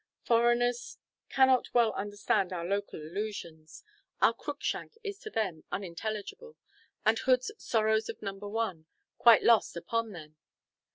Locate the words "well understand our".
1.75-2.65